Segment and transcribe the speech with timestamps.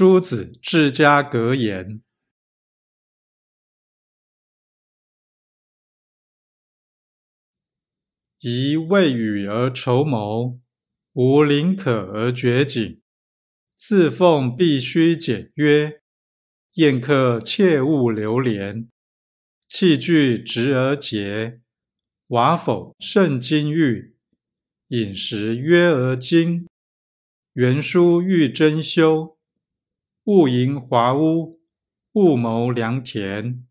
[0.00, 2.00] 诸子治家格言：
[8.38, 10.58] 宜未雨而绸缪，
[11.12, 13.02] 无临渴而掘井。
[13.76, 16.00] 自奉必须简约，
[16.76, 18.88] 宴客切勿流连。
[19.68, 21.60] 器具直而洁，
[22.28, 24.16] 瓦否胜金玉。
[24.88, 26.66] 饮食约而精，
[27.52, 29.36] 原书欲珍修。
[30.30, 31.58] 勿营华屋，
[32.12, 33.66] 勿谋良田。